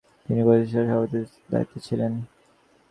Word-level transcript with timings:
তিনি 0.25 0.41
প্রতিষ্ঠাতা 0.43 0.85
সভাপতির 0.89 1.25
দায়িত্বে 1.51 1.79
ছিলেন। 1.87 2.11